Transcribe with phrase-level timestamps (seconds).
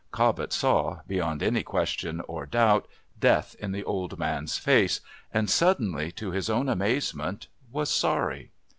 [0.09, 2.87] Cobbett saw, beyond any question or doubt,
[3.19, 4.99] death in the old man's face,
[5.31, 8.49] and suddenly, to his own amazement, was sorry.